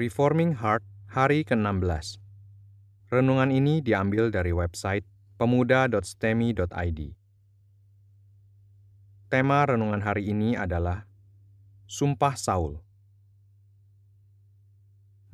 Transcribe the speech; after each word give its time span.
Reforming 0.00 0.56
Heart 0.56 0.80
hari 1.12 1.44
ke-16. 1.44 2.16
Renungan 3.12 3.52
ini 3.52 3.84
diambil 3.84 4.32
dari 4.32 4.48
website 4.48 5.04
pemuda.stemi.id. 5.36 7.00
Tema 9.28 9.60
renungan 9.68 10.00
hari 10.00 10.32
ini 10.32 10.56
adalah 10.56 11.04
Sumpah 11.84 12.32
Saul. 12.32 12.80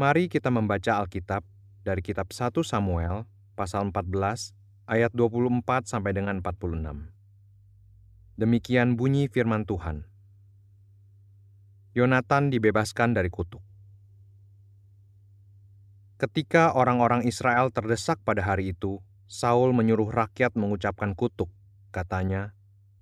Mari 0.03 0.27
kita 0.27 0.51
membaca 0.51 0.99
Alkitab 0.99 1.47
dari 1.87 2.03
kitab 2.03 2.35
1 2.35 2.51
Samuel 2.67 3.23
pasal 3.55 3.95
14 3.95 4.51
ayat 4.91 5.15
24 5.15 5.63
sampai 5.87 6.11
dengan 6.11 6.43
46. 6.43 7.15
Demikian 8.35 8.99
bunyi 8.99 9.31
firman 9.31 9.63
Tuhan. 9.63 10.11
Yonatan 11.95 12.51
dibebaskan 12.51 13.15
dari 13.15 13.31
kutuk. 13.31 13.63
Ketika 16.17 16.73
orang-orang 16.73 17.29
Israel 17.29 17.69
terdesak 17.69 18.17
pada 18.25 18.41
hari 18.41 18.73
itu, 18.73 19.05
Saul 19.29 19.77
menyuruh 19.77 20.09
rakyat 20.09 20.57
mengucapkan 20.57 21.13
kutuk. 21.13 21.53
Katanya, 21.93 22.57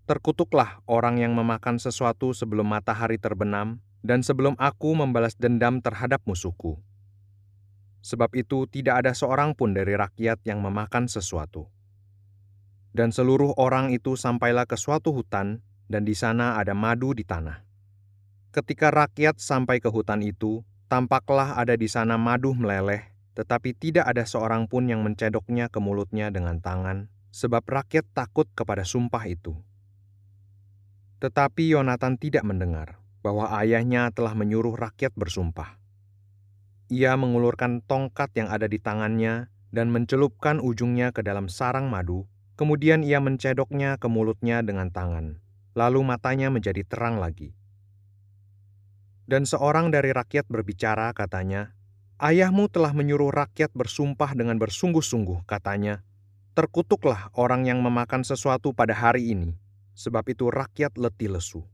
Terkutuklah 0.05 0.85
orang 0.85 1.17
yang 1.17 1.33
memakan 1.33 1.81
sesuatu 1.81 2.37
sebelum 2.37 2.69
matahari 2.69 3.17
terbenam 3.17 3.81
dan 4.05 4.21
sebelum 4.21 4.53
aku 4.61 4.93
membalas 4.93 5.33
dendam 5.33 5.81
terhadap 5.81 6.21
musuhku. 6.29 6.77
Sebab 8.05 8.37
itu 8.37 8.69
tidak 8.69 9.01
ada 9.01 9.17
seorang 9.17 9.57
pun 9.57 9.73
dari 9.73 9.97
rakyat 9.97 10.45
yang 10.45 10.61
memakan 10.61 11.09
sesuatu. 11.09 11.73
Dan 12.93 13.17
seluruh 13.17 13.57
orang 13.57 13.97
itu 13.97 14.13
sampailah 14.13 14.69
ke 14.69 14.77
suatu 14.77 15.09
hutan, 15.17 15.65
dan 15.89 16.05
di 16.05 16.13
sana 16.13 16.61
ada 16.61 16.77
madu 16.77 17.17
di 17.17 17.25
tanah. 17.25 17.65
Ketika 18.53 18.93
rakyat 18.93 19.41
sampai 19.41 19.81
ke 19.81 19.89
hutan 19.89 20.21
itu, 20.21 20.61
tampaklah 20.95 21.59
ada 21.59 21.75
di 21.75 21.91
sana 21.91 22.15
madu 22.15 22.55
meleleh, 22.55 23.11
tetapi 23.35 23.75
tidak 23.75 24.07
ada 24.07 24.23
seorang 24.23 24.71
pun 24.71 24.87
yang 24.87 25.03
mencedoknya 25.03 25.67
ke 25.67 25.83
mulutnya 25.83 26.31
dengan 26.31 26.63
tangan, 26.63 27.11
sebab 27.35 27.67
rakyat 27.67 28.07
takut 28.15 28.47
kepada 28.55 28.87
sumpah 28.87 29.27
itu. 29.27 29.59
Tetapi 31.19 31.75
Yonatan 31.75 32.15
tidak 32.15 32.47
mendengar 32.47 33.03
bahwa 33.27 33.51
ayahnya 33.59 34.15
telah 34.15 34.39
menyuruh 34.39 34.79
rakyat 34.79 35.11
bersumpah. 35.19 35.83
Ia 36.95 37.19
mengulurkan 37.19 37.83
tongkat 37.83 38.31
yang 38.39 38.47
ada 38.55 38.71
di 38.71 38.79
tangannya 38.79 39.51
dan 39.75 39.91
mencelupkan 39.91 40.63
ujungnya 40.63 41.11
ke 41.11 41.27
dalam 41.27 41.51
sarang 41.51 41.91
madu, 41.91 42.31
kemudian 42.55 43.03
ia 43.03 43.19
mencedoknya 43.19 43.99
ke 43.99 44.07
mulutnya 44.07 44.63
dengan 44.63 44.95
tangan, 44.95 45.43
lalu 45.75 46.07
matanya 46.07 46.55
menjadi 46.55 46.87
terang 46.87 47.19
lagi. 47.19 47.51
Dan 49.25 49.49
seorang 49.49 49.89
dari 49.89 50.13
rakyat 50.13 50.45
berbicara, 50.53 51.13
katanya, 51.17 51.73
Ayahmu 52.21 52.69
telah 52.69 52.93
menyuruh 52.93 53.33
rakyat 53.33 53.73
bersumpah 53.73 54.37
dengan 54.37 54.61
bersungguh-sungguh, 54.61 55.49
katanya, 55.49 56.05
Terkutuklah 56.55 57.35
orang 57.35 57.67
yang 57.67 57.83
memakan 57.83 58.23
sesuatu 58.23 58.71
pada 58.71 58.95
hari 58.95 59.35
ini, 59.35 59.59
sebab 59.99 60.23
itu 60.31 60.47
rakyat 60.55 60.95
letih 60.95 61.35
lesu. 61.35 61.67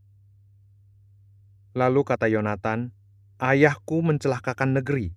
Lalu 1.77 2.00
kata 2.00 2.33
Yonatan, 2.33 2.89
Ayahku 3.37 4.00
mencelakakan 4.00 4.81
negeri. 4.81 5.12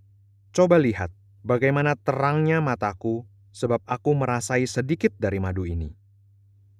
Coba 0.51 0.75
lihat 0.75 1.15
bagaimana 1.47 1.95
terangnya 1.95 2.59
mataku, 2.59 3.23
sebab 3.55 3.79
aku 3.87 4.11
merasai 4.11 4.67
sedikit 4.67 5.15
dari 5.15 5.39
madu 5.39 5.63
ini. 5.63 6.02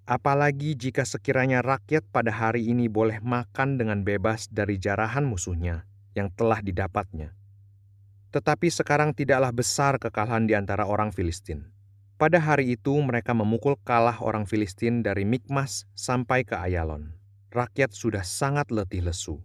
Apalagi 0.04 0.76
jika 0.76 1.08
sekiranya 1.08 1.64
rakyat 1.64 2.04
pada 2.12 2.28
hari 2.28 2.68
ini 2.68 2.92
boleh 2.92 3.24
makan 3.24 3.80
dengan 3.80 4.04
bebas 4.04 4.52
dari 4.52 4.76
jarahan 4.76 5.24
musuhnya 5.24 5.88
yang 6.12 6.28
telah 6.36 6.60
didapatnya. 6.60 7.32
Tetapi 8.36 8.68
sekarang 8.68 9.16
tidaklah 9.16 9.56
besar 9.56 9.96
kekalahan 10.04 10.44
di 10.44 10.60
antara 10.60 10.84
orang 10.92 11.16
Filistin. 11.16 11.72
Pada 12.20 12.44
hari 12.44 12.76
itu 12.76 12.92
mereka 13.00 13.32
memukul 13.32 13.80
kalah 13.80 14.20
orang 14.20 14.44
Filistin 14.44 15.08
dari 15.08 15.24
Mikmas 15.24 15.88
sampai 15.96 16.44
ke 16.44 16.60
Ayalon. 16.60 17.16
Rakyat 17.56 17.96
sudah 17.96 18.28
sangat 18.28 18.76
letih 18.76 19.08
lesu. 19.08 19.40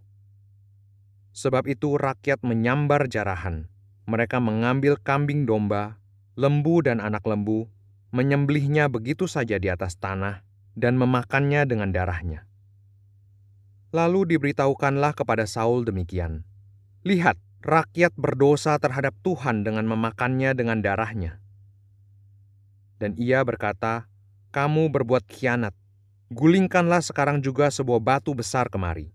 Sebab 1.31 1.71
itu 1.71 1.95
rakyat 1.95 2.43
menyambar 2.43 3.07
jarahan. 3.07 3.71
Mereka 4.11 4.43
mengambil 4.43 4.99
kambing 4.99 5.47
domba, 5.47 6.01
lembu 6.35 6.83
dan 6.83 6.99
anak 6.99 7.23
lembu, 7.23 7.71
menyembelihnya 8.11 8.91
begitu 8.91 9.29
saja 9.29 9.61
di 9.61 9.69
atas 9.69 9.95
tanah, 9.95 10.48
dan 10.79 10.95
memakannya 10.95 11.67
dengan 11.67 11.91
darahnya. 11.91 12.47
Lalu 13.91 14.37
diberitahukanlah 14.37 15.11
kepada 15.17 15.43
Saul 15.43 15.83
demikian, 15.83 16.47
Lihat, 17.03 17.35
rakyat 17.63 18.15
berdosa 18.15 18.75
terhadap 18.79 19.15
Tuhan 19.23 19.67
dengan 19.67 19.87
memakannya 19.87 20.55
dengan 20.55 20.79
darahnya. 20.79 21.39
Dan 22.99 23.15
ia 23.15 23.43
berkata, 23.43 24.07
Kamu 24.51 24.91
berbuat 24.91 25.27
khianat, 25.27 25.71
gulingkanlah 26.31 26.99
sekarang 26.99 27.39
juga 27.39 27.71
sebuah 27.71 28.03
batu 28.03 28.35
besar 28.35 28.67
kemari. 28.67 29.11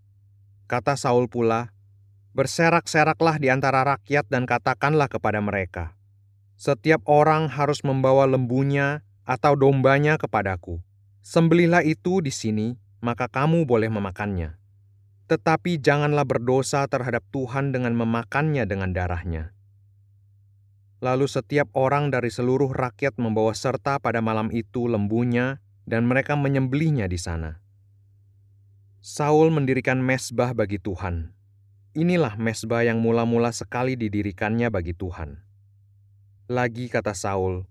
Kata 0.64 0.96
Saul 0.96 1.28
pula, 1.28 1.72
Berserak-seraklah 2.34 3.38
di 3.38 3.46
antara 3.46 3.86
rakyat 3.86 4.26
dan 4.26 4.42
katakanlah 4.42 5.06
kepada 5.06 5.38
mereka, 5.38 5.94
Setiap 6.58 7.04
orang 7.06 7.46
harus 7.46 7.86
membawa 7.86 8.26
lembunya 8.26 9.06
atau 9.22 9.54
dombanya 9.54 10.18
kepadaku, 10.18 10.82
Sembelihlah 11.24 11.80
itu 11.88 12.20
di 12.20 12.28
sini, 12.28 12.76
maka 13.00 13.32
kamu 13.32 13.64
boleh 13.64 13.88
memakannya. 13.88 14.60
Tetapi 15.24 15.80
janganlah 15.80 16.28
berdosa 16.28 16.84
terhadap 16.84 17.24
Tuhan 17.32 17.72
dengan 17.72 17.96
memakannya 17.96 18.68
dengan 18.68 18.92
darahnya. 18.92 19.56
Lalu 21.00 21.24
setiap 21.24 21.72
orang 21.72 22.12
dari 22.12 22.28
seluruh 22.28 22.68
rakyat 22.68 23.16
membawa 23.16 23.56
serta 23.56 23.96
pada 24.04 24.20
malam 24.20 24.52
itu 24.52 24.84
lembunya, 24.84 25.64
dan 25.88 26.04
mereka 26.04 26.36
menyembelihnya 26.36 27.08
di 27.08 27.16
sana. 27.16 27.64
Saul 29.00 29.48
mendirikan 29.48 30.04
mesbah 30.04 30.52
bagi 30.52 30.76
Tuhan. 30.76 31.32
Inilah 31.96 32.36
mesbah 32.36 32.84
yang 32.84 33.00
mula-mula 33.00 33.48
sekali 33.48 33.96
didirikannya 33.96 34.68
bagi 34.68 34.92
Tuhan. 34.92 35.40
Lagi 36.52 36.92
kata 36.92 37.16
Saul, 37.16 37.64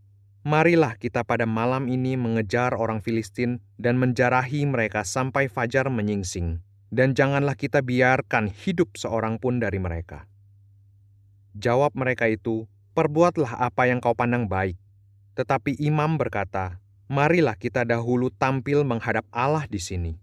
Marilah 0.43 0.99
kita 0.99 1.23
pada 1.23 1.47
malam 1.47 1.87
ini 1.87 2.19
mengejar 2.19 2.75
orang 2.75 2.99
Filistin 2.99 3.63
dan 3.79 3.95
menjarahi 3.95 4.67
mereka 4.67 5.07
sampai 5.07 5.47
fajar 5.47 5.87
menyingsing, 5.87 6.59
dan 6.91 7.15
janganlah 7.15 7.55
kita 7.55 7.79
biarkan 7.79 8.51
hidup 8.51 8.99
seorang 8.99 9.39
pun 9.39 9.63
dari 9.63 9.79
mereka. 9.79 10.27
Jawab 11.55 11.95
mereka 11.95 12.27
itu, 12.27 12.67
perbuatlah 12.91 13.55
apa 13.55 13.87
yang 13.87 14.03
kau 14.03 14.11
pandang 14.11 14.43
baik. 14.51 14.75
Tetapi 15.39 15.79
imam 15.79 16.19
berkata, 16.19 16.75
marilah 17.07 17.55
kita 17.55 17.87
dahulu 17.87 18.27
tampil 18.27 18.83
menghadap 18.83 19.23
Allah 19.31 19.63
di 19.63 19.79
sini. 19.79 20.19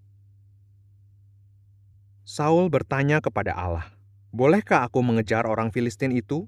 Saul 2.29 2.69
bertanya 2.69 3.25
kepada 3.25 3.57
Allah, 3.57 3.89
bolehkah 4.37 4.85
aku 4.85 5.01
mengejar 5.01 5.49
orang 5.49 5.73
Filistin 5.73 6.13
itu? 6.13 6.45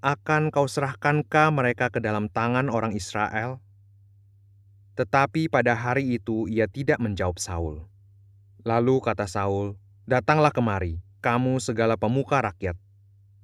Akan 0.00 0.48
kau 0.48 0.64
serahkankah 0.64 1.52
mereka 1.52 1.92
ke 1.92 2.00
dalam 2.00 2.32
tangan 2.32 2.72
orang 2.72 2.96
Israel? 2.96 3.60
Tetapi 4.96 5.52
pada 5.52 5.76
hari 5.76 6.16
itu 6.16 6.48
ia 6.48 6.64
tidak 6.64 7.00
menjawab 7.00 7.36
Saul. 7.36 7.84
Lalu 8.64 9.00
kata 9.04 9.28
Saul, 9.28 9.76
Datanglah 10.08 10.50
kemari, 10.50 10.98
kamu 11.20 11.60
segala 11.60 12.00
pemuka 12.00 12.40
rakyat. 12.40 12.74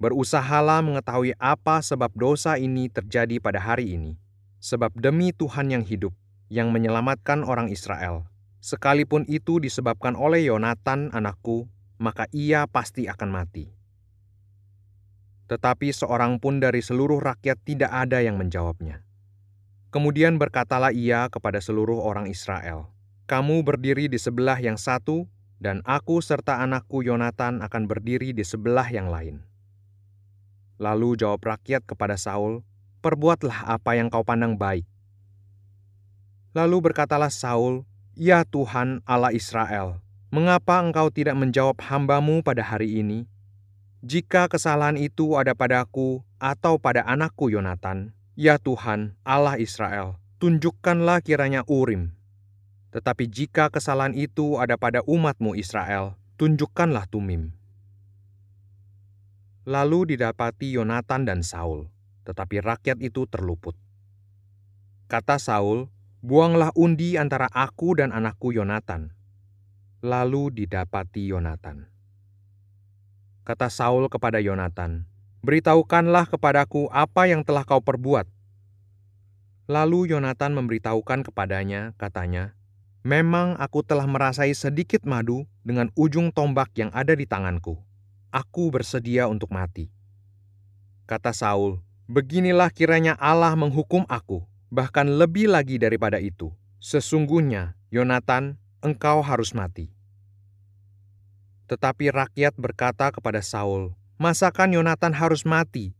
Berusahalah 0.00 0.80
mengetahui 0.80 1.36
apa 1.36 1.84
sebab 1.84 2.08
dosa 2.16 2.56
ini 2.56 2.88
terjadi 2.88 3.36
pada 3.38 3.60
hari 3.60 3.92
ini. 3.92 4.16
Sebab 4.58 4.96
demi 4.96 5.36
Tuhan 5.36 5.70
yang 5.70 5.84
hidup, 5.84 6.16
yang 6.48 6.72
menyelamatkan 6.72 7.44
orang 7.44 7.68
Israel, 7.68 8.26
sekalipun 8.64 9.28
itu 9.28 9.60
disebabkan 9.60 10.16
oleh 10.16 10.48
Yonatan 10.48 11.12
anakku, 11.12 11.68
maka 12.00 12.26
ia 12.32 12.64
pasti 12.64 13.06
akan 13.06 13.28
mati. 13.28 13.75
Tetapi 15.46 15.94
seorang 15.94 16.42
pun 16.42 16.58
dari 16.58 16.82
seluruh 16.82 17.22
rakyat 17.22 17.62
tidak 17.62 17.90
ada 17.94 18.18
yang 18.18 18.34
menjawabnya. 18.34 19.06
Kemudian 19.94 20.36
berkatalah 20.36 20.90
ia 20.90 21.30
kepada 21.30 21.62
seluruh 21.62 22.02
orang 22.02 22.26
Israel, 22.26 22.90
"Kamu 23.30 23.62
berdiri 23.62 24.10
di 24.10 24.18
sebelah 24.18 24.58
yang 24.58 24.74
satu, 24.74 25.30
dan 25.62 25.80
aku 25.86 26.18
serta 26.20 26.60
anakku 26.60 27.00
Yonatan 27.00 27.62
akan 27.62 27.82
berdiri 27.86 28.34
di 28.34 28.42
sebelah 28.42 28.90
yang 28.90 29.06
lain." 29.06 29.46
Lalu 30.76 31.16
jawab 31.16 31.40
rakyat 31.40 31.86
kepada 31.86 32.18
Saul, 32.18 32.60
"Perbuatlah 33.00 33.70
apa 33.70 33.96
yang 33.96 34.10
kau 34.10 34.26
pandang 34.26 34.58
baik." 34.58 34.84
Lalu 36.52 36.90
berkatalah 36.90 37.30
Saul, 37.30 37.86
"Ya 38.18 38.42
Tuhan 38.42 39.00
Allah 39.06 39.30
Israel, 39.32 40.02
mengapa 40.34 40.82
engkau 40.82 41.08
tidak 41.08 41.38
menjawab 41.38 41.78
hambamu 41.86 42.42
pada 42.42 42.66
hari 42.66 43.00
ini?" 43.00 43.30
Jika 44.06 44.46
kesalahan 44.46 44.94
itu 44.94 45.34
ada 45.34 45.50
padaku 45.58 46.22
atau 46.38 46.78
pada 46.78 47.02
anakku 47.10 47.50
Yonatan, 47.50 48.14
ya 48.38 48.54
Tuhan, 48.54 49.18
Allah 49.26 49.58
Israel, 49.58 50.22
tunjukkanlah 50.38 51.18
kiranya 51.26 51.66
Urim. 51.66 52.14
Tetapi 52.94 53.26
jika 53.26 53.66
kesalahan 53.66 54.14
itu 54.14 54.62
ada 54.62 54.78
pada 54.78 55.02
umatmu 55.10 55.58
Israel, 55.58 56.14
tunjukkanlah 56.38 57.10
Tumim. 57.10 57.50
Lalu 59.66 60.14
didapati 60.14 60.78
Yonatan 60.78 61.26
dan 61.26 61.42
Saul, 61.42 61.90
tetapi 62.22 62.62
rakyat 62.62 63.02
itu 63.02 63.26
terluput. 63.26 63.74
Kata 65.10 65.34
Saul, 65.42 65.90
"Buanglah 66.22 66.70
undi 66.78 67.18
antara 67.18 67.50
aku 67.50 67.98
dan 67.98 68.14
anakku 68.14 68.54
Yonatan." 68.54 69.18
Lalu 69.98 70.62
didapati 70.62 71.26
Yonatan. 71.34 71.95
Kata 73.46 73.70
Saul 73.70 74.10
kepada 74.10 74.42
Yonatan, 74.42 75.06
"Beritahukanlah 75.46 76.26
kepadaku 76.26 76.90
apa 76.90 77.30
yang 77.30 77.46
telah 77.46 77.62
kau 77.62 77.78
perbuat." 77.78 78.26
Lalu 79.70 80.10
Yonatan 80.10 80.58
memberitahukan 80.58 81.22
kepadanya, 81.30 81.94
katanya, 81.94 82.58
"Memang 83.06 83.54
aku 83.62 83.86
telah 83.86 84.10
merasai 84.10 84.50
sedikit 84.58 85.06
madu 85.06 85.46
dengan 85.62 85.94
ujung 85.94 86.34
tombak 86.34 86.74
yang 86.74 86.90
ada 86.90 87.14
di 87.14 87.24
tanganku." 87.24 87.86
aku 88.36 88.68
bersedia 88.68 89.32
untuk 89.32 89.48
mati. 89.48 89.88
Kata 91.08 91.32
Saul, 91.32 91.80
beginilah 92.04 92.68
kiranya 92.68 93.16
Allah 93.16 93.56
menghukum 93.56 94.04
aku, 94.12 94.44
bahkan 94.68 95.08
lebih 95.08 95.48
lagi 95.48 95.80
daripada 95.80 96.20
itu. 96.20 96.52
Sesungguhnya, 96.76 97.80
Yonatan, 97.88 98.60
engkau 98.84 99.24
harus 99.24 99.56
mati. 99.56 99.95
Tetapi 101.66 102.14
rakyat 102.14 102.54
berkata 102.54 103.10
kepada 103.10 103.42
Saul, 103.42 103.94
Masakan 104.16 104.74
Yonatan 104.74 105.12
harus 105.14 105.42
mati? 105.42 105.92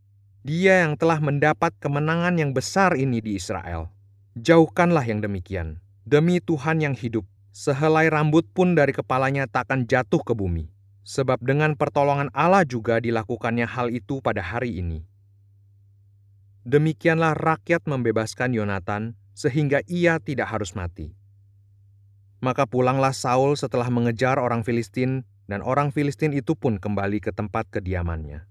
Dia 0.47 0.87
yang 0.87 0.95
telah 0.95 1.19
mendapat 1.19 1.75
kemenangan 1.77 2.39
yang 2.39 2.55
besar 2.55 2.95
ini 2.95 3.19
di 3.19 3.35
Israel. 3.35 3.91
Jauhkanlah 4.39 5.03
yang 5.03 5.19
demikian. 5.19 5.83
Demi 6.07 6.39
Tuhan 6.39 6.79
yang 6.79 6.95
hidup, 6.95 7.27
sehelai 7.51 8.07
rambut 8.07 8.47
pun 8.55 8.73
dari 8.73 8.95
kepalanya 8.95 9.43
takkan 9.45 9.83
jatuh 9.83 10.23
ke 10.23 10.31
bumi 10.31 10.71
sebab 11.07 11.39
dengan 11.39 11.79
pertolongan 11.79 12.27
Allah 12.35 12.67
juga 12.67 12.99
dilakukannya 12.99 13.63
hal 13.63 13.87
itu 13.95 14.19
pada 14.19 14.43
hari 14.43 14.83
ini. 14.83 15.07
Demikianlah 16.67 17.31
rakyat 17.31 17.87
membebaskan 17.87 18.51
Yonatan 18.51 19.15
sehingga 19.31 19.79
ia 19.87 20.19
tidak 20.19 20.51
harus 20.51 20.75
mati. 20.75 21.15
Maka 22.43 22.67
pulanglah 22.67 23.15
Saul 23.15 23.55
setelah 23.55 23.87
mengejar 23.87 24.35
orang 24.35 24.67
Filistin 24.67 25.23
dan 25.47 25.63
orang 25.63 25.95
Filistin 25.95 26.35
itu 26.35 26.53
pun 26.53 26.75
kembali 26.77 27.23
ke 27.23 27.31
tempat 27.31 27.71
kediamannya. 27.71 28.43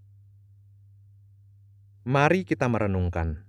Mari 2.09 2.49
kita 2.49 2.67
merenungkan. 2.67 3.45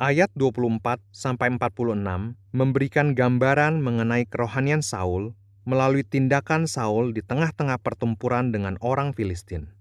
Ayat 0.00 0.32
24 0.32 0.98
sampai 1.12 1.52
46 1.54 2.34
memberikan 2.56 3.12
gambaran 3.12 3.84
mengenai 3.84 4.24
kerohanian 4.24 4.80
Saul 4.80 5.36
melalui 5.68 6.02
tindakan 6.02 6.64
Saul 6.64 7.12
di 7.12 7.20
tengah-tengah 7.20 7.76
pertempuran 7.78 8.50
dengan 8.50 8.80
orang 8.80 9.12
Filistin. 9.12 9.76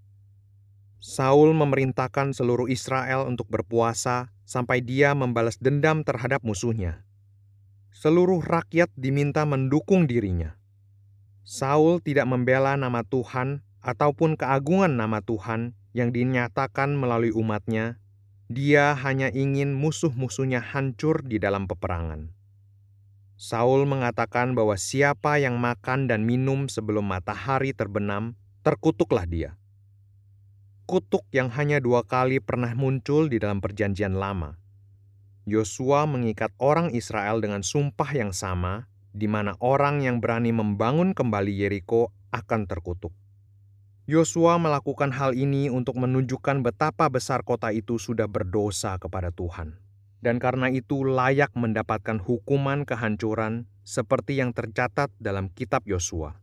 Saul 0.99 1.55
memerintahkan 1.55 2.35
seluruh 2.35 2.67
Israel 2.67 3.23
untuk 3.31 3.47
berpuasa 3.47 4.35
sampai 4.43 4.83
dia 4.83 5.15
membalas 5.15 5.55
dendam 5.55 6.03
terhadap 6.03 6.43
musuhnya. 6.43 7.07
Seluruh 7.95 8.43
rakyat 8.43 8.91
diminta 8.99 9.47
mendukung 9.47 10.03
dirinya. 10.11 10.58
Saul 11.49 11.97
tidak 11.97 12.29
membela 12.29 12.77
nama 12.77 13.01
Tuhan 13.01 13.65
ataupun 13.81 14.37
keagungan 14.37 14.93
nama 15.01 15.17
Tuhan 15.25 15.73
yang 15.97 16.13
dinyatakan 16.13 16.93
melalui 16.93 17.33
umatnya. 17.33 17.97
Dia 18.53 18.93
hanya 18.93 19.33
ingin 19.33 19.73
musuh-musuhnya 19.73 20.61
hancur 20.61 21.25
di 21.25 21.41
dalam 21.41 21.65
peperangan. 21.65 22.29
Saul 23.33 23.89
mengatakan 23.89 24.53
bahwa 24.53 24.77
siapa 24.77 25.41
yang 25.41 25.57
makan 25.57 26.05
dan 26.05 26.21
minum 26.21 26.69
sebelum 26.69 27.09
matahari 27.09 27.73
terbenam, 27.73 28.37
terkutuklah 28.61 29.25
dia. 29.25 29.57
Kutuk 30.85 31.25
yang 31.33 31.49
hanya 31.49 31.81
dua 31.81 32.05
kali 32.05 32.37
pernah 32.37 32.77
muncul 32.77 33.25
di 33.25 33.41
dalam 33.41 33.57
Perjanjian 33.57 34.13
Lama. 34.13 34.61
Yosua 35.49 36.05
mengikat 36.05 36.53
orang 36.61 36.93
Israel 36.93 37.41
dengan 37.41 37.65
sumpah 37.65 38.13
yang 38.13 38.37
sama, 38.37 38.88
di 39.15 39.29
mana 39.29 39.57
orang 39.61 40.01
yang 40.05 40.21
berani 40.21 40.53
membangun 40.53 41.17
kembali 41.17 41.53
Yeriko 41.53 42.13
akan 42.33 42.69
terkutuk. 42.69 43.13
Yosua 44.09 44.57
melakukan 44.57 45.13
hal 45.13 45.37
ini 45.37 45.69
untuk 45.69 45.97
menunjukkan 46.01 46.65
betapa 46.65 47.09
besar 47.13 47.45
kota 47.45 47.69
itu 47.69 48.01
sudah 48.01 48.25
berdosa 48.25 48.97
kepada 48.97 49.29
Tuhan 49.29 49.77
dan 50.19 50.37
karena 50.37 50.67
itu 50.67 51.07
layak 51.07 51.55
mendapatkan 51.55 52.19
hukuman 52.19 52.83
kehancuran 52.83 53.67
seperti 53.87 54.39
yang 54.39 54.51
tercatat 54.51 55.09
dalam 55.17 55.49
kitab 55.49 55.87
Yosua. 55.87 56.37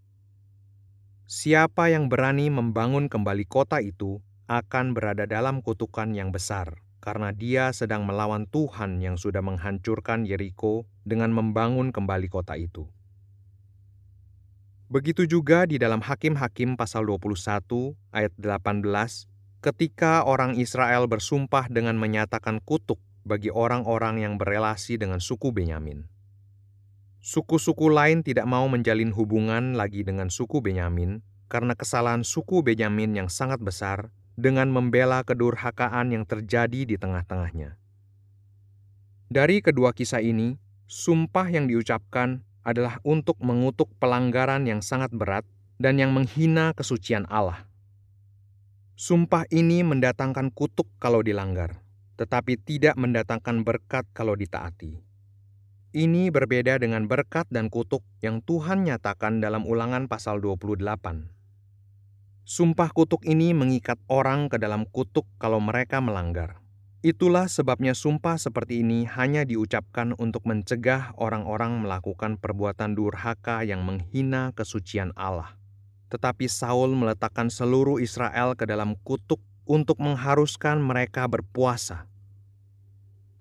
Siapa 1.27 1.93
yang 1.93 2.09
berani 2.09 2.49
membangun 2.49 3.11
kembali 3.11 3.45
kota 3.51 3.83
itu 3.83 4.23
akan 4.47 4.95
berada 4.95 5.27
dalam 5.27 5.61
kutukan 5.61 6.15
yang 6.15 6.31
besar, 6.31 6.86
karena 7.07 7.31
dia 7.31 7.71
sedang 7.71 8.03
melawan 8.03 8.51
Tuhan 8.51 8.99
yang 8.99 9.15
sudah 9.15 9.39
menghancurkan 9.39 10.27
Yeriko 10.27 10.91
dengan 11.07 11.31
membangun 11.31 11.95
kembali 11.95 12.27
kota 12.27 12.59
itu. 12.59 12.91
Begitu 14.91 15.23
juga 15.31 15.71
di 15.71 15.79
dalam 15.79 16.03
Hakim-Hakim 16.03 16.75
pasal 16.75 17.07
21 17.07 17.95
ayat 18.11 18.35
18, 18.35 18.83
ketika 19.63 20.27
orang 20.27 20.59
Israel 20.59 21.07
bersumpah 21.07 21.71
dengan 21.71 21.95
menyatakan 21.95 22.59
kutuk 22.59 22.99
bagi 23.23 23.55
orang-orang 23.55 24.27
yang 24.27 24.35
berelasi 24.35 24.99
dengan 24.99 25.23
suku 25.23 25.55
Benyamin. 25.55 26.11
Suku-suku 27.23 27.87
lain 27.87 28.27
tidak 28.27 28.51
mau 28.51 28.67
menjalin 28.67 29.15
hubungan 29.15 29.79
lagi 29.79 30.03
dengan 30.03 30.27
suku 30.27 30.59
Benyamin 30.59 31.23
karena 31.47 31.79
kesalahan 31.79 32.27
suku 32.27 32.67
Benyamin 32.67 33.15
yang 33.15 33.31
sangat 33.31 33.63
besar 33.63 34.11
dengan 34.37 34.69
membela 34.71 35.25
kedurhakaan 35.25 36.13
yang 36.13 36.29
terjadi 36.29 36.85
di 36.85 36.97
tengah-tengahnya. 37.01 37.75
Dari 39.27 39.59
kedua 39.65 39.91
kisah 39.91 40.23
ini, 40.23 40.61
sumpah 40.87 41.51
yang 41.51 41.67
diucapkan 41.67 42.47
adalah 42.63 43.03
untuk 43.03 43.41
mengutuk 43.43 43.91
pelanggaran 43.99 44.69
yang 44.69 44.85
sangat 44.85 45.11
berat 45.11 45.43
dan 45.83 45.99
yang 45.99 46.15
menghina 46.15 46.77
kesucian 46.77 47.27
Allah. 47.27 47.67
Sumpah 48.95 49.49
ini 49.51 49.83
mendatangkan 49.83 50.55
kutuk 50.55 50.87
kalau 51.01 51.21
dilanggar 51.25 51.83
tetapi 52.17 52.57
tidak 52.57 52.97
mendatangkan 52.97 53.63
berkat 53.63 54.09
kalau 54.17 54.35
ditaati. 54.35 55.05
Ini 55.97 56.29
berbeda 56.29 56.77
dengan 56.77 57.09
berkat 57.09 57.49
dan 57.49 57.73
kutuk 57.73 58.05
yang 58.21 58.45
Tuhan 58.45 58.85
nyatakan 58.85 59.41
dalam 59.41 59.65
ulangan 59.65 60.09
pasal 60.09 60.45
28. 60.45 61.36
Sumpah 62.47 62.95
kutuk 62.95 63.27
ini 63.27 63.51
mengikat 63.51 63.99
orang 64.07 64.47
ke 64.47 64.55
dalam 64.55 64.87
kutuk 64.87 65.27
kalau 65.35 65.59
mereka 65.59 65.99
melanggar. 65.99 66.63
Itulah 67.03 67.51
sebabnya 67.51 67.91
sumpah 67.91 68.39
seperti 68.39 68.87
ini 68.87 69.03
hanya 69.03 69.43
diucapkan 69.43 70.15
untuk 70.15 70.47
mencegah 70.47 71.11
orang-orang 71.19 71.83
melakukan 71.83 72.39
perbuatan 72.39 72.95
durhaka 72.95 73.67
yang 73.67 73.83
menghina 73.83 74.55
kesucian 74.55 75.11
Allah. 75.19 75.59
Tetapi 76.07 76.47
Saul 76.47 76.95
meletakkan 76.95 77.51
seluruh 77.51 77.99
Israel 77.99 78.55
ke 78.55 78.63
dalam 78.63 78.95
kutuk 79.03 79.43
untuk 79.67 79.99
mengharuskan 79.99 80.79
mereka 80.79 81.27
berpuasa. 81.27 82.07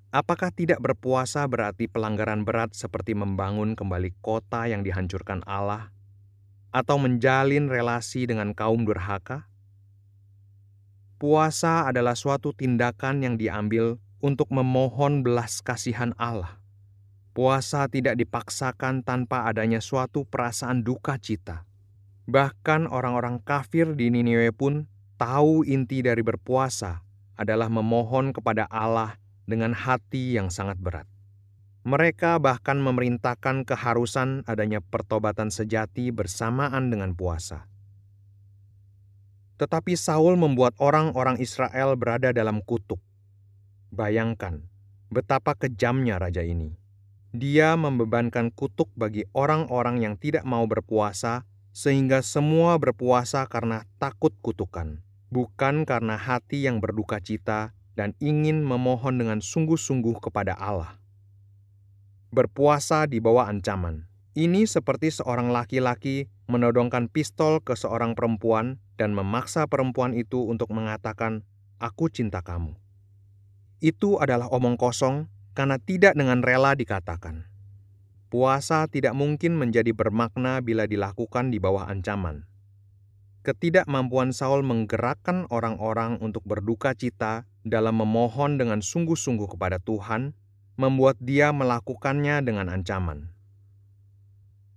Apakah 0.09 0.50
tidak 0.50 0.81
berpuasa 0.81 1.45
berarti 1.45 1.85
pelanggaran 1.85 2.41
berat 2.41 2.74
seperti 2.74 3.13
membangun 3.13 3.77
kembali 3.77 4.17
kota 4.25 4.65
yang 4.65 4.81
dihancurkan 4.81 5.45
Allah 5.45 5.93
atau 6.75 7.00
menjalin 7.00 7.72
relasi 7.72 8.27
dengan 8.27 8.51
kaum 8.51 8.84
durhaka? 8.84 9.48
Puasa 11.15 11.88
adalah 11.88 12.20
suatu 12.20 12.51
tindakan 12.51 13.24
yang 13.24 13.39
diambil 13.39 13.96
untuk 14.20 14.51
memohon 14.51 15.24
belas 15.24 15.63
kasihan 15.63 16.12
Allah. 16.20 16.60
Puasa 17.32 17.88
tidak 17.88 18.20
dipaksakan 18.20 19.08
tanpa 19.08 19.48
adanya 19.48 19.79
suatu 19.79 20.27
perasaan 20.27 20.84
duka 20.84 21.15
cita. 21.15 21.63
Bahkan 22.27 22.91
orang-orang 22.91 23.39
kafir 23.39 23.96
di 23.96 24.12
Niniwe 24.12 24.51
pun 24.51 24.91
tahu 25.15 25.63
inti 25.63 26.03
dari 26.03 26.20
berpuasa 26.20 27.00
adalah 27.39 27.72
memohon 27.72 28.36
kepada 28.36 28.67
Allah 28.67 29.15
dengan 29.48 29.72
hati 29.72 30.36
yang 30.36 30.51
sangat 30.51 30.75
berat. 30.75 31.08
Mereka 31.86 32.42
bahkan 32.42 32.82
memerintahkan 32.82 33.62
keharusan 33.62 34.42
adanya 34.50 34.82
pertobatan 34.82 35.54
sejati 35.54 36.10
bersamaan 36.10 36.89
dengan 36.89 37.13
puasa. 37.13 37.70
Tetapi 39.62 39.94
Saul 39.94 40.36
membuat 40.36 40.74
orang-orang 40.82 41.38
Israel 41.38 41.94
berada 41.94 42.34
dalam 42.34 42.65
kutuk. 42.65 42.98
Bayangkan 43.94 44.65
betapa 45.13 45.54
kejamnya 45.54 46.18
raja 46.18 46.42
ini. 46.42 46.74
Dia 47.32 47.77
membebankan 47.77 48.50
kutuk 48.50 48.89
bagi 48.98 49.30
orang-orang 49.38 50.01
yang 50.01 50.18
tidak 50.18 50.42
mau 50.44 50.65
berpuasa, 50.65 51.46
sehingga 51.70 52.25
semua 52.25 52.82
berpuasa 52.82 53.46
karena 53.46 53.86
takut 54.01 54.34
kutukan 54.42 55.06
bukan 55.36 55.84
karena 55.84 56.15
hati 56.15 56.63
yang 56.63 56.80
berduka 56.80 57.20
cita 57.20 57.75
dan 58.00 58.15
ingin 58.24 58.63
memohon 58.63 59.20
dengan 59.20 59.44
sungguh-sungguh 59.44 60.24
kepada 60.24 60.56
Allah. 60.56 60.96
Berpuasa 62.36 63.08
di 63.08 63.24
bawah 63.24 63.48
ancaman, 63.48 64.12
Ini 64.36 64.68
seperti 64.68 65.08
seorang 65.08 65.56
laki-laki 65.56 66.27
menodongkan 66.51 67.08
pistol 67.08 67.63
ke 67.63 67.80
seorang 67.80 68.12
perempuan 68.12 68.84
dan 69.00 69.15
memaksa 69.15 69.72
perempuan 69.72 70.12
itu 70.12 70.44
untuk 70.44 70.68
mengatakan, 70.75 71.48
"Aku 71.80 72.12
cinta 72.12 72.44
kamu." 72.44 72.75
Itu 73.80 74.20
adalah 74.20 74.51
omong 74.51 74.75
kosong 74.75 75.32
karena 75.56 75.80
tidak 75.80 76.20
dengan 76.20 76.44
rela 76.44 76.75
dikatakan. 76.75 77.48
Puasa 78.27 78.84
tidak 78.92 79.15
mungkin 79.15 79.56
menjadi 79.56 79.96
bermakna 79.96 80.60
bila 80.60 80.92
dilakukan 80.92 81.56
di 81.56 81.63
bawah 81.63 81.88
ancaman. 81.88 82.44
Ketidakmampuan 83.48 84.36
Saul 84.36 84.60
menggerakkan 84.68 85.48
orang-orang 85.48 86.20
untuk 86.20 86.44
berduka 86.44 87.00
cita 87.00 87.48
dalam 87.63 87.96
memohon 87.96 88.60
dengan 88.60 88.84
sungguh-sungguh 88.84 89.56
kepada 89.56 89.80
Tuhan, 89.80 90.36
membuat 90.75 91.15
dia 91.24 91.55
melakukannya 91.55 92.44
dengan 92.44 92.67
ancaman. 92.67 93.32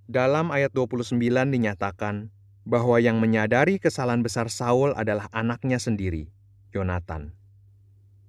Dalam 0.08 0.48
ayat 0.54 0.72
29 0.72 1.18
dinyatakan 1.52 2.32
bahwa 2.64 2.96
yang 3.02 3.18
menyadari 3.18 3.76
kesalahan 3.82 4.24
besar 4.24 4.48
Saul 4.48 4.94
adalah 4.94 5.28
anaknya 5.34 5.76
sendiri, 5.76 6.30
Yonatan. 6.72 7.34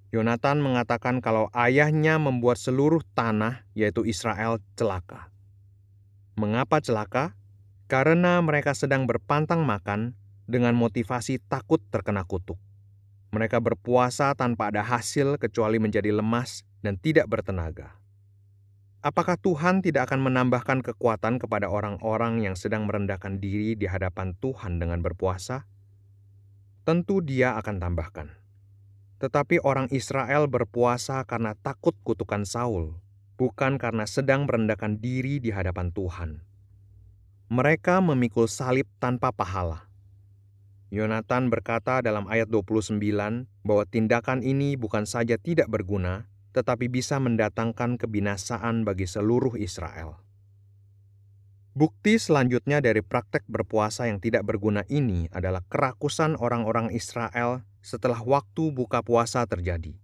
Yonatan 0.10 0.66
mengatakan 0.66 1.22
kalau 1.22 1.54
ayahnya 1.54 2.18
membuat 2.18 2.58
seluruh 2.58 3.06
tanah, 3.14 3.64
yaitu 3.78 4.04
Israel, 4.10 4.58
celaka. 4.74 5.30
Mengapa 6.34 6.82
celaka? 6.82 7.38
Karena 7.86 8.42
mereka 8.42 8.74
sedang 8.74 9.06
berpantang 9.06 9.62
makan 9.62 10.18
dengan 10.50 10.74
motivasi 10.74 11.38
takut 11.46 11.78
terkena 11.94 12.26
kutuk. 12.26 12.58
Mereka 13.30 13.62
berpuasa 13.62 14.34
tanpa 14.34 14.74
ada 14.74 14.82
hasil 14.82 15.38
kecuali 15.38 15.78
menjadi 15.78 16.10
lemas 16.10 16.66
dan 16.86 17.00
tidak 17.00 17.28
bertenaga. 17.28 18.00
Apakah 19.00 19.40
Tuhan 19.40 19.80
tidak 19.80 20.12
akan 20.12 20.28
menambahkan 20.28 20.84
kekuatan 20.84 21.40
kepada 21.40 21.72
orang-orang 21.72 22.44
yang 22.44 22.60
sedang 22.60 22.84
merendahkan 22.84 23.40
diri 23.40 23.80
di 23.80 23.88
hadapan 23.88 24.36
Tuhan 24.44 24.76
dengan 24.76 25.00
berpuasa? 25.00 25.64
Tentu 26.84 27.24
Dia 27.24 27.56
akan 27.56 27.80
tambahkan. 27.80 28.28
Tetapi 29.24 29.64
orang 29.64 29.88
Israel 29.92 30.52
berpuasa 30.52 31.24
karena 31.24 31.56
takut 31.56 31.96
kutukan 32.04 32.44
Saul, 32.44 33.00
bukan 33.40 33.80
karena 33.80 34.04
sedang 34.04 34.48
merendahkan 34.48 35.00
diri 35.00 35.40
di 35.40 35.56
hadapan 35.56 35.96
Tuhan. 35.96 36.44
Mereka 37.52 38.04
memikul 38.04 38.52
salib 38.52 38.88
tanpa 39.00 39.32
pahala 39.32 39.90
Yonatan 40.90 41.54
berkata 41.54 42.02
dalam 42.02 42.26
ayat 42.26 42.50
29 42.50 42.98
bahwa 43.62 43.84
tindakan 43.86 44.42
ini 44.42 44.74
bukan 44.74 45.06
saja 45.06 45.38
tidak 45.38 45.70
berguna, 45.70 46.26
tetapi 46.60 46.92
bisa 46.92 47.16
mendatangkan 47.24 47.96
kebinasaan 47.96 48.84
bagi 48.84 49.08
seluruh 49.08 49.56
Israel. 49.56 50.20
Bukti 51.72 52.20
selanjutnya 52.20 52.84
dari 52.84 53.00
praktek 53.00 53.48
berpuasa 53.48 54.12
yang 54.12 54.20
tidak 54.20 54.44
berguna 54.44 54.84
ini 54.92 55.32
adalah 55.32 55.64
kerakusan 55.72 56.36
orang-orang 56.36 56.92
Israel 56.92 57.64
setelah 57.80 58.20
waktu 58.20 58.76
buka 58.76 59.00
puasa 59.00 59.48
terjadi. 59.48 59.96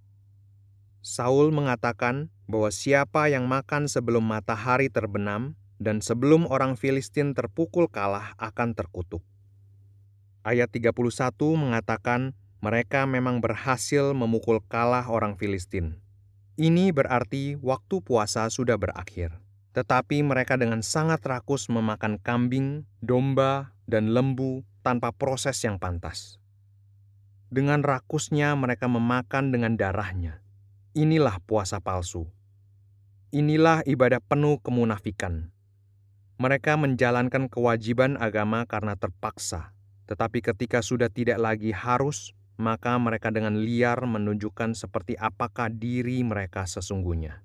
Saul 1.03 1.51
mengatakan 1.51 2.31
bahwa 2.47 2.71
siapa 2.71 3.27
yang 3.27 3.51
makan 3.51 3.91
sebelum 3.91 4.23
matahari 4.23 4.87
terbenam 4.87 5.59
dan 5.75 5.99
sebelum 5.99 6.47
orang 6.47 6.79
Filistin 6.79 7.35
terpukul 7.35 7.91
kalah 7.91 8.31
akan 8.39 8.71
terkutuk 8.71 9.19
ayat 10.45 10.69
31 10.69 10.93
mengatakan 11.57 12.37
mereka 12.61 13.09
memang 13.09 13.41
berhasil 13.41 14.13
memukul 14.13 14.61
kalah 14.69 15.09
orang 15.09 15.33
Filistin. 15.35 15.97
Ini 16.55 16.95
berarti 16.95 17.59
waktu 17.59 17.99
puasa 17.99 18.47
sudah 18.47 18.79
berakhir. 18.79 19.35
Tetapi 19.75 20.23
mereka 20.23 20.55
dengan 20.55 20.79
sangat 20.79 21.19
rakus 21.27 21.67
memakan 21.67 22.15
kambing, 22.15 22.87
domba, 23.03 23.75
dan 23.91 24.15
lembu 24.15 24.63
tanpa 24.79 25.11
proses 25.11 25.59
yang 25.67 25.75
pantas. 25.75 26.39
Dengan 27.51 27.83
rakusnya 27.83 28.55
mereka 28.55 28.87
memakan 28.87 29.51
dengan 29.51 29.75
darahnya. 29.75 30.39
Inilah 30.95 31.43
puasa 31.43 31.83
palsu. 31.83 32.23
Inilah 33.35 33.83
ibadah 33.83 34.23
penuh 34.23 34.63
kemunafikan. 34.63 35.51
Mereka 36.39 36.79
menjalankan 36.79 37.51
kewajiban 37.51 38.15
agama 38.15 38.63
karena 38.63 38.95
terpaksa 38.95 39.75
tetapi 40.05 40.39
ketika 40.41 40.85
sudah 40.85 41.09
tidak 41.09 41.41
lagi 41.41 41.73
harus, 41.73 42.37
maka 42.55 42.95
mereka 42.95 43.31
dengan 43.31 43.59
liar 43.59 43.99
menunjukkan 44.03 44.75
seperti 44.75 45.19
apakah 45.19 45.67
diri 45.67 46.23
mereka 46.23 46.63
sesungguhnya. 46.63 47.43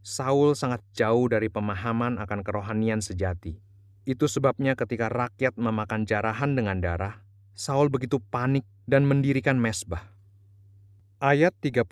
Saul 0.00 0.56
sangat 0.56 0.80
jauh 0.96 1.28
dari 1.28 1.52
pemahaman 1.52 2.16
akan 2.16 2.40
kerohanian 2.40 3.04
sejati. 3.04 3.60
Itu 4.08 4.26
sebabnya 4.26 4.72
ketika 4.72 5.12
rakyat 5.12 5.60
memakan 5.60 6.08
jarahan 6.08 6.56
dengan 6.56 6.80
darah, 6.80 7.20
Saul 7.52 7.92
begitu 7.92 8.16
panik 8.16 8.64
dan 8.88 9.04
mendirikan 9.04 9.60
mesbah. 9.60 10.08
Ayat 11.20 11.52
35 11.60 11.84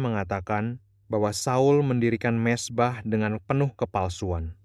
mengatakan 0.00 0.80
bahwa 1.12 1.28
Saul 1.36 1.84
mendirikan 1.84 2.40
mesbah 2.40 3.04
dengan 3.04 3.36
penuh 3.36 3.68
kepalsuan. 3.76 4.56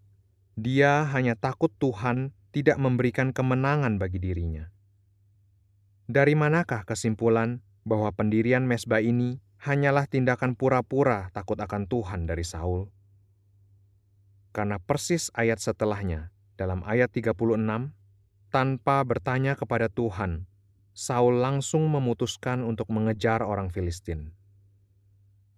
Dia 0.56 1.04
hanya 1.12 1.36
takut 1.36 1.70
Tuhan 1.76 2.32
tidak 2.56 2.80
memberikan 2.80 3.36
kemenangan 3.36 4.00
bagi 4.00 4.24
dirinya. 4.24 4.72
Dari 6.08 6.40
manakah 6.40 6.88
kesimpulan 6.88 7.60
bahwa 7.84 8.16
pendirian 8.16 8.64
mesbah 8.64 9.04
ini 9.04 9.44
hanyalah 9.60 10.08
tindakan 10.08 10.56
pura-pura 10.56 11.28
takut 11.36 11.60
akan 11.60 11.84
Tuhan 11.84 12.24
dari 12.24 12.48
Saul? 12.48 12.88
Karena 14.56 14.80
persis 14.80 15.28
ayat 15.36 15.60
setelahnya, 15.60 16.32
dalam 16.56 16.80
ayat 16.88 17.12
36, 17.12 17.36
tanpa 18.48 19.04
bertanya 19.04 19.60
kepada 19.60 19.92
Tuhan, 19.92 20.48
Saul 20.96 21.44
langsung 21.44 21.92
memutuskan 21.92 22.64
untuk 22.64 22.88
mengejar 22.88 23.44
orang 23.44 23.68
Filistin. 23.68 24.32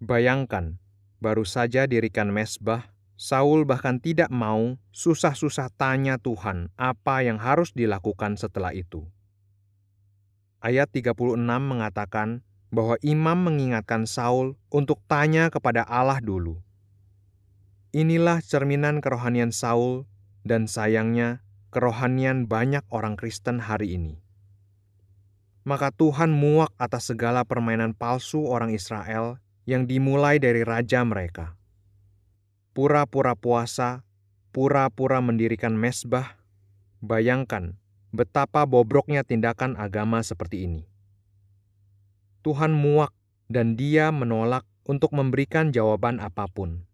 Bayangkan, 0.02 0.82
baru 1.22 1.46
saja 1.46 1.86
dirikan 1.86 2.34
mesbah 2.34 2.90
Saul 3.14 3.68
bahkan 3.68 4.02
tidak 4.02 4.34
mau 4.34 4.80
susah-susah 4.90 5.70
tanya 5.78 6.18
Tuhan 6.18 6.74
apa 6.74 7.22
yang 7.22 7.38
harus 7.38 7.70
dilakukan 7.70 8.34
setelah 8.34 8.74
itu. 8.74 9.06
Ayat 10.60 10.92
36 10.92 11.40
mengatakan 11.40 12.44
bahwa 12.68 13.00
imam 13.00 13.48
mengingatkan 13.48 14.04
Saul 14.04 14.60
untuk 14.68 15.00
tanya 15.08 15.48
kepada 15.48 15.82
Allah 15.88 16.20
dulu. 16.20 16.60
Inilah 17.96 18.44
cerminan 18.44 19.00
kerohanian 19.00 19.50
Saul 19.50 20.06
dan 20.44 20.70
sayangnya 20.70 21.42
kerohanian 21.74 22.46
banyak 22.46 22.84
orang 22.92 23.16
Kristen 23.16 23.64
hari 23.64 23.96
ini. 23.96 24.20
Maka 25.64 25.90
Tuhan 25.90 26.30
muak 26.30 26.76
atas 26.76 27.10
segala 27.10 27.42
permainan 27.42 27.96
palsu 27.96 28.44
orang 28.46 28.70
Israel 28.70 29.42
yang 29.64 29.88
dimulai 29.88 30.38
dari 30.38 30.62
raja 30.62 31.02
mereka 31.02 31.60
pura-pura 32.70 33.34
puasa, 33.34 34.06
pura-pura 34.54 35.18
mendirikan 35.18 35.74
mesbah. 35.74 36.38
Bayangkan 37.00 37.79
betapa 38.10 38.66
bobroknya 38.66 39.22
tindakan 39.22 39.78
agama 39.78 40.22
seperti 40.22 40.66
ini. 40.66 40.82
Tuhan 42.42 42.74
muak 42.74 43.14
dan 43.50 43.74
dia 43.74 44.10
menolak 44.10 44.66
untuk 44.86 45.14
memberikan 45.14 45.70
jawaban 45.70 46.18
apa 46.18 46.50
pun. 46.50 46.86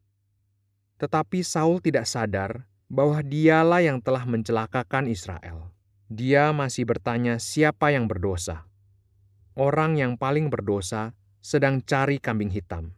Tetapi 0.97 1.45
Saul 1.45 1.81
tidak 1.85 2.09
sadar 2.09 2.65
bahwa 2.89 3.21
dialah 3.21 3.85
yang 3.85 4.01
telah 4.01 4.25
mencelakakan 4.25 5.11
Israel. 5.11 5.73
Dia 6.07 6.55
masih 6.55 6.87
bertanya 6.87 7.43
siapa 7.43 7.91
yang 7.91 8.07
berdosa. 8.07 8.69
Orang 9.57 9.99
yang 9.99 10.15
paling 10.15 10.53
berdosa 10.53 11.17
sedang 11.43 11.83
cari 11.83 12.21
kambing 12.21 12.53
hitam. 12.53 12.95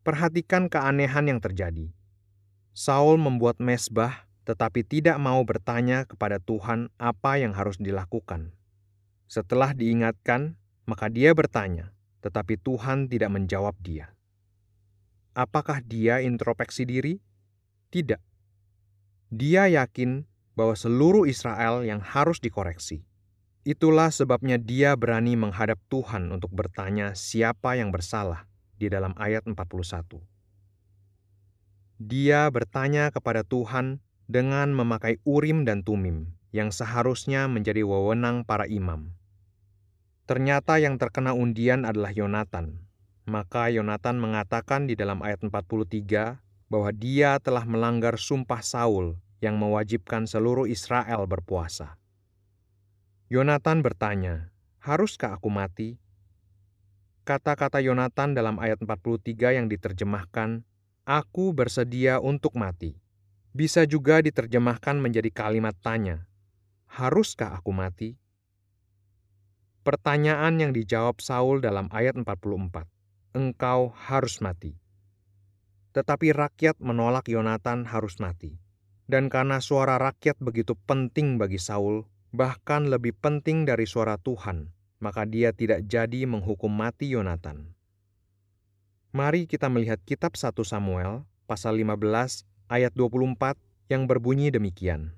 Perhatikan 0.00 0.70
keanehan 0.72 1.28
yang 1.28 1.40
terjadi. 1.42 1.92
Saul 2.72 3.20
membuat 3.20 3.60
mesbah, 3.60 4.29
tetapi 4.44 4.86
tidak 4.86 5.20
mau 5.20 5.40
bertanya 5.44 6.08
kepada 6.08 6.40
Tuhan 6.40 6.88
apa 6.96 7.36
yang 7.36 7.52
harus 7.52 7.76
dilakukan. 7.76 8.52
Setelah 9.30 9.76
diingatkan, 9.76 10.58
maka 10.88 11.06
dia 11.06 11.30
bertanya, 11.36 11.94
tetapi 12.24 12.58
Tuhan 12.58 13.06
tidak 13.06 13.30
menjawab 13.30 13.78
dia. 13.78 14.10
Apakah 15.36 15.78
dia 15.84 16.18
introspeksi 16.18 16.82
diri? 16.82 17.22
Tidak. 17.94 18.18
Dia 19.30 19.70
yakin 19.70 20.26
bahwa 20.58 20.74
seluruh 20.74 21.30
Israel 21.30 21.86
yang 21.86 22.02
harus 22.02 22.42
dikoreksi. 22.42 23.06
Itulah 23.62 24.10
sebabnya 24.10 24.58
dia 24.58 24.98
berani 24.98 25.38
menghadap 25.38 25.78
Tuhan 25.86 26.32
untuk 26.34 26.50
bertanya 26.50 27.14
siapa 27.14 27.78
yang 27.78 27.94
bersalah 27.94 28.50
di 28.80 28.90
dalam 28.90 29.14
ayat 29.14 29.46
41. 29.46 29.54
Dia 32.00 32.48
bertanya 32.48 33.12
kepada 33.12 33.44
Tuhan 33.44 34.00
dengan 34.30 34.70
memakai 34.70 35.18
urim 35.26 35.66
dan 35.66 35.82
tumim 35.82 36.30
yang 36.54 36.70
seharusnya 36.70 37.50
menjadi 37.50 37.82
wewenang 37.82 38.46
para 38.46 38.70
imam. 38.70 39.10
Ternyata 40.30 40.78
yang 40.78 41.02
terkena 41.02 41.34
undian 41.34 41.82
adalah 41.82 42.14
Yonatan. 42.14 42.86
Maka 43.26 43.74
Yonatan 43.74 44.22
mengatakan 44.22 44.86
di 44.86 44.94
dalam 44.94 45.18
ayat 45.26 45.42
43 45.42 46.38
bahwa 46.70 46.90
dia 46.94 47.42
telah 47.42 47.66
melanggar 47.66 48.14
sumpah 48.14 48.62
Saul 48.62 49.18
yang 49.42 49.58
mewajibkan 49.58 50.30
seluruh 50.30 50.70
Israel 50.70 51.26
berpuasa. 51.26 51.98
Yonatan 53.26 53.82
bertanya, 53.82 54.54
"Haruskah 54.78 55.34
aku 55.34 55.50
mati?" 55.50 55.98
Kata-kata 57.26 57.82
Yonatan 57.82 58.38
dalam 58.38 58.62
ayat 58.62 58.78
43 58.78 59.50
yang 59.58 59.66
diterjemahkan, 59.66 60.62
"Aku 61.02 61.50
bersedia 61.50 62.22
untuk 62.22 62.54
mati." 62.54 62.94
Bisa 63.50 63.82
juga 63.82 64.22
diterjemahkan 64.22 65.02
menjadi 65.02 65.26
kalimat 65.34 65.74
tanya, 65.82 66.30
"Haruskah 66.86 67.58
aku 67.58 67.74
mati?" 67.74 68.14
Pertanyaan 69.82 70.62
yang 70.62 70.70
dijawab 70.70 71.18
Saul 71.18 71.58
dalam 71.58 71.90
ayat 71.90 72.14
44, 72.14 72.86
"Engkau 73.34 73.90
harus 73.90 74.38
mati." 74.38 74.78
Tetapi 75.90 76.30
rakyat 76.30 76.78
menolak 76.78 77.26
Yonatan 77.26 77.90
harus 77.90 78.22
mati. 78.22 78.62
Dan 79.10 79.26
karena 79.26 79.58
suara 79.58 79.98
rakyat 79.98 80.38
begitu 80.38 80.78
penting 80.86 81.34
bagi 81.34 81.58
Saul, 81.58 82.06
bahkan 82.30 82.86
lebih 82.86 83.18
penting 83.18 83.66
dari 83.66 83.82
suara 83.82 84.14
Tuhan, 84.22 84.70
maka 85.02 85.26
dia 85.26 85.50
tidak 85.50 85.90
jadi 85.90 86.30
menghukum 86.30 86.70
mati 86.70 87.10
Yonatan. 87.10 87.74
Mari 89.10 89.50
kita 89.50 89.66
melihat 89.66 89.98
kitab 90.06 90.38
1 90.38 90.62
Samuel 90.62 91.26
pasal 91.50 91.82
15 91.82 92.46
ayat 92.70 92.94
24 92.94 93.58
yang 93.90 94.06
berbunyi 94.06 94.54
demikian. 94.54 95.10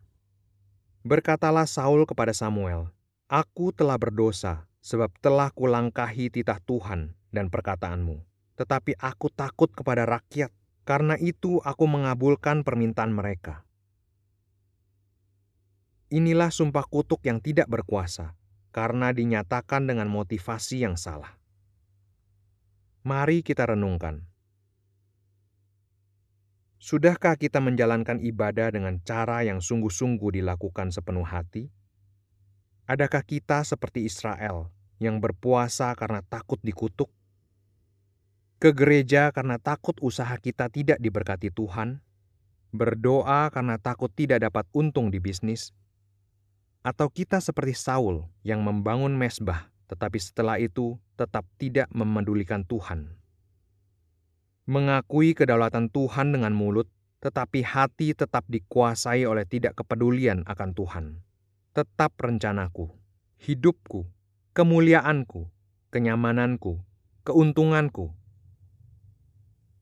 Berkatalah 1.04 1.68
Saul 1.68 2.09
kepada 2.09 2.32
Samuel, 2.32 2.88
Aku 3.28 3.76
telah 3.76 4.00
berdosa 4.00 4.64
sebab 4.80 5.12
telah 5.21 5.52
kulangkahi 5.52 6.32
titah 6.32 6.59
Tuhan 6.64 7.12
dan 7.28 7.52
perkataanmu. 7.52 8.25
Tetapi 8.56 8.97
aku 8.97 9.28
takut 9.28 9.68
kepada 9.73 10.09
rakyat 10.09 10.49
karena 10.88 11.14
itu 11.21 11.61
aku 11.61 11.85
mengabulkan 11.85 12.64
permintaan 12.64 13.12
mereka. 13.12 13.64
Inilah 16.12 16.52
sumpah 16.52 16.85
kutuk 16.85 17.25
yang 17.25 17.40
tidak 17.40 17.73
berkuasa, 17.73 18.37
karena 18.68 19.16
dinyatakan 19.16 19.88
dengan 19.88 20.12
motivasi 20.12 20.85
yang 20.85 21.00
salah. 21.00 21.40
Mari 23.00 23.40
kita 23.40 23.64
renungkan. 23.64 24.28
Sudahkah 26.83 27.39
kita 27.39 27.62
menjalankan 27.62 28.19
ibadah 28.19 28.75
dengan 28.75 28.99
cara 29.07 29.47
yang 29.47 29.62
sungguh-sungguh 29.62 30.43
dilakukan 30.43 30.91
sepenuh 30.91 31.23
hati? 31.23 31.71
Adakah 32.91 33.23
kita 33.23 33.62
seperti 33.62 34.03
Israel 34.03 34.75
yang 34.99 35.23
berpuasa 35.23 35.95
karena 35.95 36.27
takut 36.27 36.59
dikutuk? 36.59 37.07
ke 38.62 38.71
gereja 38.71 39.35
karena 39.35 39.59
takut 39.59 39.99
usaha 39.99 40.31
kita 40.38 40.71
tidak 40.71 41.03
diberkati 41.03 41.51
Tuhan, 41.51 41.99
berdoa 42.71 43.51
karena 43.51 43.75
takut 43.75 44.07
tidak 44.14 44.38
dapat 44.38 44.71
untung 44.71 45.11
di 45.11 45.18
bisnis, 45.18 45.75
atau 46.87 47.11
kita 47.11 47.42
seperti 47.42 47.75
Saul 47.75 48.23
yang 48.47 48.62
membangun 48.62 49.18
mesbah 49.18 49.66
tetapi 49.90 50.16
setelah 50.16 50.57
itu 50.57 50.97
tetap 51.21 51.45
tidak 51.61 51.85
memedulikan 51.92 52.64
Tuhan. 52.64 53.12
Mengakui 54.66 55.35
kedaulatan 55.35 55.90
Tuhan 55.90 56.35
dengan 56.35 56.55
mulut, 56.55 56.87
tetapi 57.22 57.62
hati 57.66 58.14
tetap 58.14 58.46
dikuasai 58.46 59.27
oleh 59.27 59.46
tidak 59.46 59.79
kepedulian 59.79 60.46
akan 60.46 60.70
Tuhan. 60.75 61.07
Tetap 61.75 62.14
rencanaku, 62.18 62.90
hidupku, 63.42 64.07
kemuliaanku, 64.55 65.51
kenyamananku, 65.90 66.79
keuntunganku, 67.27 68.14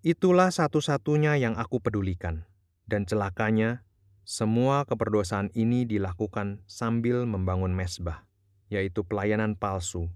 Itulah 0.01 0.49
satu-satunya 0.49 1.37
yang 1.37 1.61
aku 1.61 1.77
pedulikan. 1.77 2.49
Dan 2.88 3.05
celakanya, 3.05 3.85
semua 4.25 4.88
keperdosaan 4.88 5.53
ini 5.53 5.85
dilakukan 5.85 6.64
sambil 6.64 7.29
membangun 7.29 7.77
mesbah, 7.77 8.25
yaitu 8.73 9.05
pelayanan 9.05 9.61
palsu, 9.61 10.09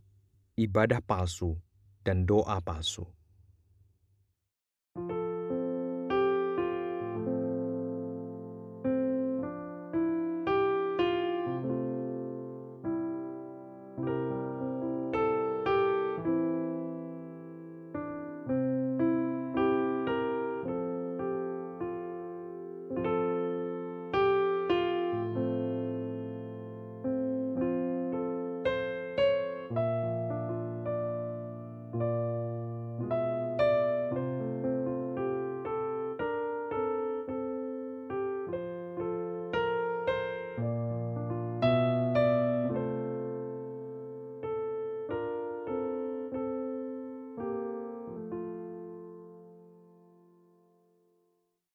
ibadah 0.56 1.04
palsu, 1.04 1.60
dan 2.00 2.24
doa 2.24 2.64
palsu. 2.64 3.04